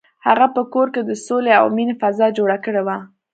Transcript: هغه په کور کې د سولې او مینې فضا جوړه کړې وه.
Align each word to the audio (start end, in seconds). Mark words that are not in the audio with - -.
هغه 0.27 0.45
په 0.55 0.61
کور 0.73 0.87
کې 0.93 1.01
د 1.05 1.11
سولې 1.25 1.51
او 1.59 1.65
مینې 1.75 1.95
فضا 2.01 2.27
جوړه 2.37 2.57
کړې 2.65 2.81
وه. 2.87 2.97